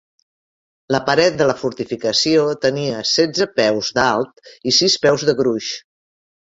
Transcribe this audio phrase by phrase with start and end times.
[0.95, 5.75] La paret de la fortificació tenia setze peus l"alt i sis peus de gruix.